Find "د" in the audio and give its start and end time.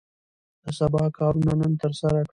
0.63-0.65